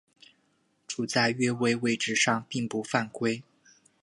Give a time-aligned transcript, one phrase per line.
[0.87, 3.43] 处在越位位置上并不犯规。